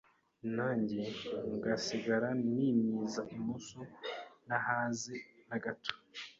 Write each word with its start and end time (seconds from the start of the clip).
nanjye 0.55 1.01
ngasigara 1.55 2.29
nimyiza 2.53 3.21
imoso, 3.35 3.79
ntahaze 4.45 5.13
na 5.49 5.57
gato. 5.63 5.93